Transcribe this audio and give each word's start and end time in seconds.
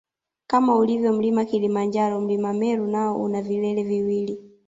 Kama 0.47 0.75
ulivyo 0.75 1.13
mlima 1.13 1.45
Kilimanjaro 1.45 2.21
mlima 2.21 2.53
Meru 2.53 2.87
nao 2.87 3.21
una 3.23 3.41
vilele 3.41 3.83
viwili 3.83 4.37